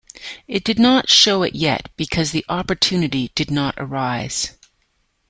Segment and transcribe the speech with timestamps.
[0.47, 4.49] It did not show it yet, because the opportunity did not arise.